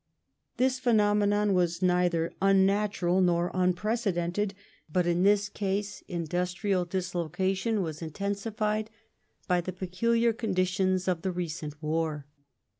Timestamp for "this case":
5.21-6.01